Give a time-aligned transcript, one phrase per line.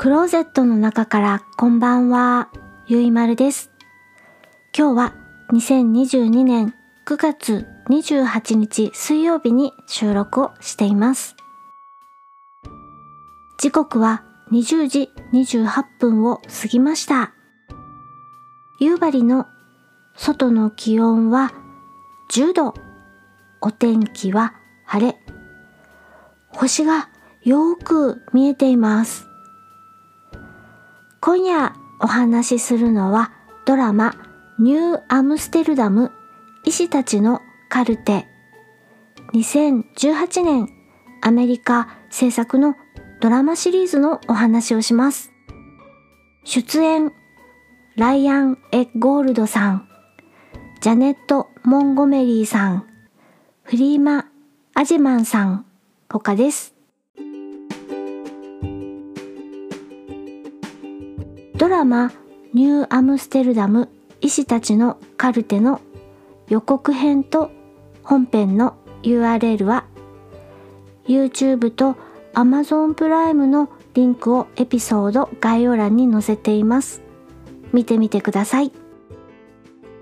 [0.00, 2.48] クローゼットの中からこんばんは、
[2.86, 3.70] ゆいまるです。
[4.74, 5.14] 今日は
[5.52, 6.74] 2022年
[7.06, 11.36] 9月28日水曜日に収録をしています。
[13.58, 17.34] 時刻は20時28分を過ぎました。
[18.78, 19.48] 夕張の
[20.16, 21.52] 外の気温は
[22.32, 22.74] 10度。
[23.60, 24.54] お天気は
[24.86, 25.18] 晴れ。
[26.52, 27.10] 星が
[27.42, 29.29] よーく見えています。
[31.22, 33.32] 今夜お話しするのは
[33.66, 34.14] ドラマ
[34.58, 36.12] ニューアムステルダム
[36.64, 38.26] 医師たちのカルテ
[39.34, 40.68] 2018年
[41.20, 42.74] アメリカ制作の
[43.20, 45.30] ドラマシリーズのお話をします。
[46.44, 47.12] 出演
[47.96, 49.88] ライアン・エッゴールドさん、
[50.80, 52.86] ジャネット・モンゴメリーさん、
[53.62, 54.24] フリーマ・
[54.74, 55.66] アジェマンさん、
[56.08, 56.69] 他です。
[61.60, 62.10] ドラマ
[62.54, 63.90] ニューアムステルダム
[64.22, 65.82] 医師たちのカルテの
[66.48, 67.50] 予告編と
[68.02, 69.84] 本編の URL は
[71.06, 71.98] YouTube と
[72.32, 77.02] Amazon プライムのリンクをエピソード概要欄に載せています。
[77.74, 78.72] 見てみてください。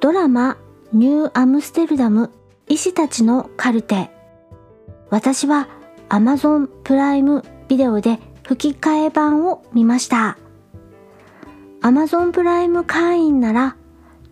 [0.00, 0.56] ドラマ
[0.94, 2.30] ニューアムステルダム
[2.66, 4.10] 医師たちのカルテ
[5.10, 5.68] 私は
[6.08, 10.38] Amazon プライムビデオで吹き替え版を見ました。
[11.82, 13.76] Amazon プライム会員なら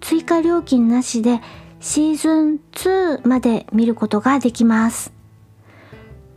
[0.00, 1.40] 追加料金なしで
[1.80, 5.12] シーズン2まで見ることができます。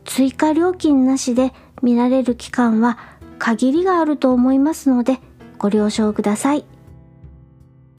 [0.06, 2.97] 追加料金なしで見られる期間は
[3.38, 5.19] 限りがあると思いますので
[5.58, 6.66] ご了承ください。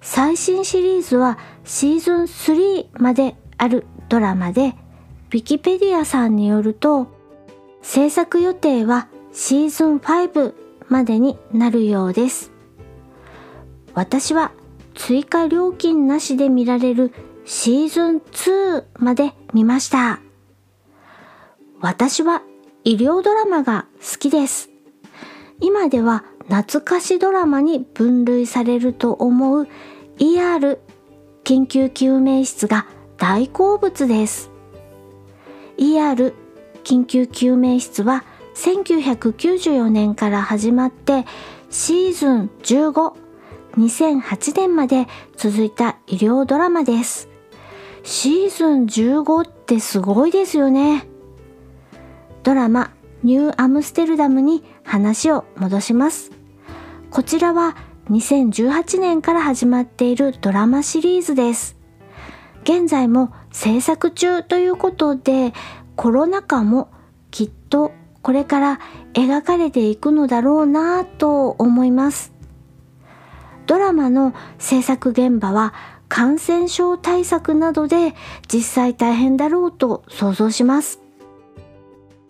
[0.01, 4.75] 最新シリーズはシーズン3まであるドラマで、
[5.31, 7.09] ウィキペディアさんによると、
[7.81, 10.55] 制作予定はシーズン5
[10.89, 12.54] までになるようです。
[13.95, 14.53] 私は
[14.95, 17.13] 追加料金なしで見られる
[17.45, 20.21] シーズン2まで見ました。
[21.81, 22.43] 私は
[22.85, 24.71] 医療ドラマが好きです。
[25.61, 29.69] 今では懐かしドラマに分類されると思う
[30.19, 30.79] ER
[31.45, 34.51] 緊急救命室が大好物です。
[35.79, 36.35] ER
[36.83, 38.25] 緊急救命室は
[38.55, 41.25] 1994年から始まって
[41.71, 43.24] シーズン15
[43.77, 47.29] 2008年まで続いた医療ドラマです。
[48.05, 51.09] シーズン15ってすごいですよね。
[52.43, 52.93] ドラマ
[53.23, 56.31] ニューアムステルダムに話を戻します。
[57.11, 57.77] こちらは
[58.11, 61.77] 2018年から始まっているドラマシリーズです。
[62.65, 65.53] 現在も制作中ということで
[65.97, 66.91] コロナ禍も
[67.31, 67.93] きっと
[68.23, 68.81] これから
[69.15, 72.34] 描かれていくのだろうなぁと思います。
[73.67, 75.75] ドラマの制作現場は
[76.09, 78.15] 感染症対策などで
[78.53, 81.01] 実際大変だろうと想像します。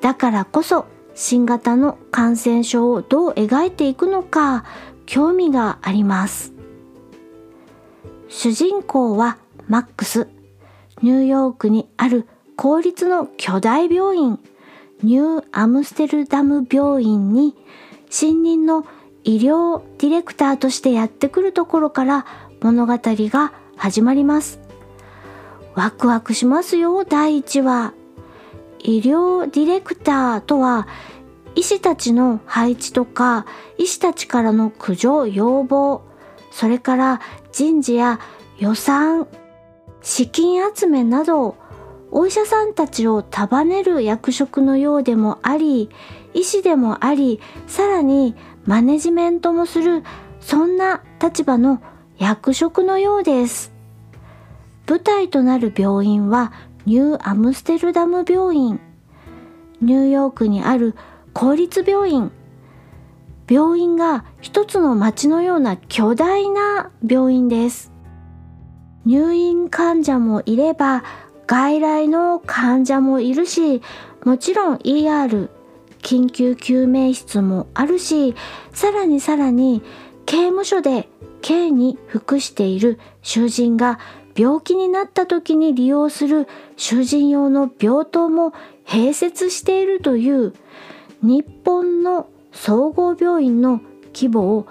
[0.00, 4.64] だからこそ新型の感染症をどう描いていくのか
[5.06, 6.52] 興味があります。
[8.28, 10.28] 主人公はマックス、
[11.02, 14.40] ニューヨークにある公立の巨大病院、
[15.02, 17.54] ニューアムステルダム病院に
[18.10, 18.86] 新任の
[19.24, 22.26] 医療ディレクターとしてやってくるところから
[22.60, 24.60] 物語が始まります。
[25.74, 27.94] ワクワクしますよ、第1話。
[28.78, 30.86] 医療ディレクターとは、
[31.54, 33.46] 医師たちの配置とか、
[33.78, 36.02] 医師たちからの苦情、要望、
[36.50, 37.20] それから
[37.50, 38.20] 人事や
[38.58, 39.26] 予算、
[40.02, 41.56] 資金集めなど、
[42.10, 45.88] お医者さんたちを束ねる役職のようでもあり、
[46.34, 48.36] 医師でもあり、さらに
[48.66, 50.02] マネジメントもする
[50.40, 51.82] そんな立場の
[52.18, 53.72] 役職のようです。
[54.86, 56.52] 舞台となる病院は
[56.86, 58.80] ニューアムステルダム病院。
[59.80, 60.94] ニューヨークにある
[61.32, 62.30] 公立病院。
[63.48, 67.92] 病院が一つの町のような巨大な病院です。
[69.04, 71.04] 入院患者もいれば
[71.46, 73.82] 外来の患者もいるし、
[74.24, 75.50] もちろん ER
[76.04, 78.36] 緊急救命室もあるし
[78.72, 79.82] さらにさらに
[80.26, 81.08] 刑務所で
[81.42, 83.98] 刑に服している囚人が
[84.36, 86.46] 病気になった時に利用する
[86.76, 88.52] 囚人用の病棟も
[88.86, 90.54] 併設しているという
[91.22, 93.80] 日本の総合病院の
[94.14, 94.66] 規模を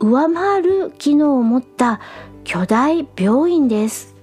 [0.00, 2.00] 上回る機能を持った
[2.44, 4.17] 巨大病院です。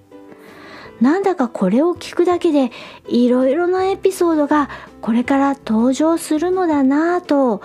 [1.01, 2.71] なんだかこれを聞くだけで
[3.07, 4.69] いろいろなエピソードが
[5.01, 7.61] これから登場するのだなぁと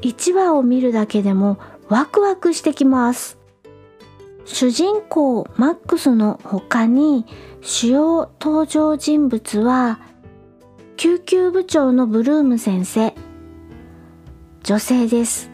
[0.00, 1.58] 1話を見るだけでも
[1.88, 3.38] ワクワクしてきます。
[4.44, 7.26] 主人公マックスの他に
[7.60, 10.00] 主要登場人物は
[10.96, 13.14] 救急部長のブルーム先生。
[14.62, 15.50] 女性です。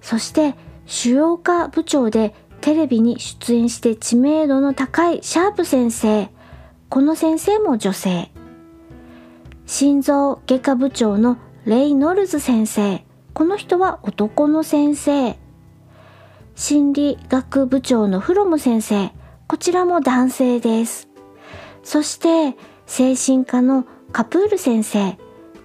[0.00, 0.54] そして
[0.86, 2.34] 主要科部長で
[2.66, 6.28] テレビに出演して知名度の高いシャープ先生。
[6.88, 8.32] この先生も女性。
[9.66, 13.04] 心臓外科部長のレイノルズ先生。
[13.34, 15.38] この人は男の先生。
[16.56, 19.12] 心理学部長のフロム先生。
[19.46, 21.08] こちらも男性です。
[21.84, 25.16] そして精神科のカプール先生。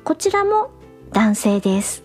[0.03, 0.69] こちらも
[1.13, 2.03] 男性です。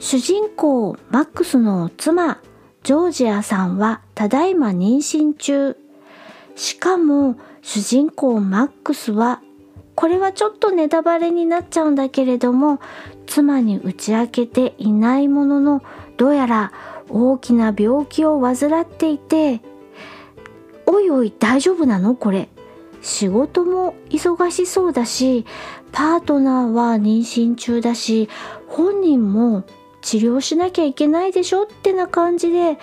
[0.00, 2.40] 主人公マックスの妻。
[2.82, 5.76] ジョージアさんはただいま妊娠中。
[6.56, 9.40] しかも主人公マックスは
[9.94, 12.80] これはちょっとネタバレになっちゃうんだけれども
[13.26, 15.82] 妻に打ち明けていないものの
[16.16, 16.72] どうやら
[17.08, 19.60] 大きな病気を患っていて
[20.86, 22.14] おいおい大丈夫なの？
[22.14, 22.48] これ。
[23.02, 25.46] 仕事も忙しそうだし
[25.92, 28.28] パートナーは妊娠中だし
[28.68, 29.64] 本人も
[30.02, 32.78] 治療しなきゃいけないでしょってな感じで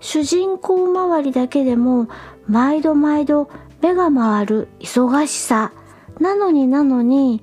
[0.00, 2.08] 主人公周りだけでも
[2.46, 3.50] 毎度毎度
[3.80, 5.72] 目が回る忙しさ
[6.20, 7.42] なのになのに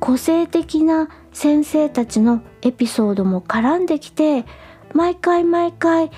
[0.00, 4.44] 個性的な先生たちのエピソードも絡んできて
[4.92, 6.10] 毎回毎回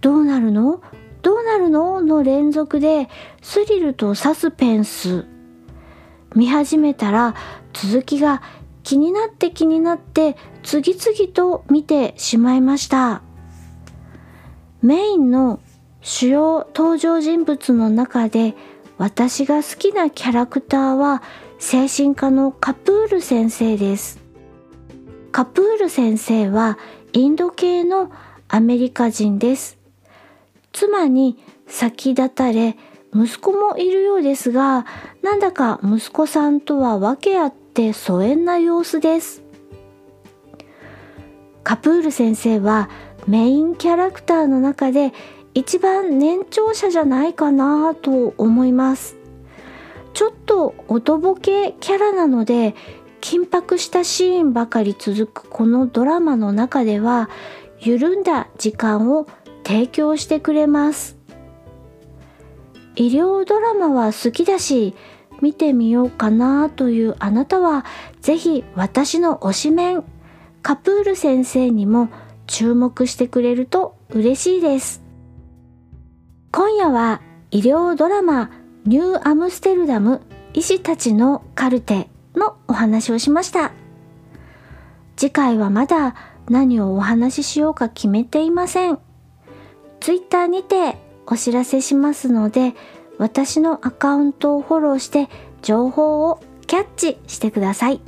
[0.00, 0.82] どうなるの？
[1.22, 2.00] どうなるの？
[2.00, 3.08] の連続で
[3.42, 5.26] スリルとサスペンス
[6.34, 7.34] 見始めたら
[7.72, 8.42] 続きが
[8.82, 13.22] 気になって気になって次々と見てしまいました。
[14.82, 15.60] メインの
[16.00, 18.54] 主要登場人物の中で
[18.98, 21.22] 私が好きなキャラクターは
[21.58, 24.20] 精神科のカプール先生です。
[25.30, 26.78] カプール先生は
[27.12, 28.10] インド系の
[28.48, 29.78] アメリカ人です。
[30.72, 32.76] 妻に先立たれ
[33.14, 34.86] 息子もいるようですが
[35.22, 39.42] なんだか息子さんとは訳あって疎遠な様子です。
[41.64, 42.90] カプール先生は
[43.26, 45.12] メインキャラクターの中で
[45.54, 49.16] 一番年長者じゃないかなと思います。
[50.14, 52.74] ちょっとおとぼけキャラなので
[53.20, 57.30] 緊迫したシーンばかり続くこのドラマの中では
[57.78, 59.26] 緩んだ時間を
[59.64, 61.16] 提供してくれます。
[62.96, 64.94] 医療ドラマは好きだし
[65.42, 67.84] 見てみようかなというあなたは
[68.20, 70.04] ぜひ私の推しメン
[70.62, 72.08] カプール先生にも
[72.46, 75.02] 注目してくれると嬉しいです。
[76.52, 78.50] 今夜は医療ドラマ
[78.84, 80.20] ニューアムステルダム
[80.54, 83.72] 医師たちのカルテのお話をしました。
[85.16, 86.14] 次回はまだ
[86.48, 88.98] 何をお話ししようか決めていません。
[90.00, 90.96] ツイッターにて
[91.26, 92.74] お知らせしますので
[93.22, 95.28] 私のアカウントをフォローして
[95.62, 98.00] 情報をキャッチしてください。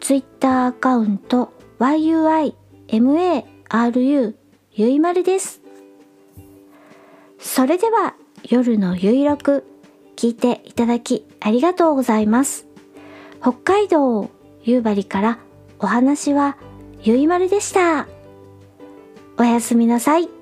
[0.00, 2.40] Twitter アカウント yuimaru
[4.72, 5.62] ゆいまるです。
[7.38, 9.64] それでは夜のゆいろく
[10.16, 12.66] 聞いていただきありがとうございます。
[13.40, 14.28] 北海道
[14.64, 15.38] 夕張から
[15.78, 16.56] お話は
[17.02, 18.08] ゆいまるでした。
[19.38, 20.41] おやすみなさい。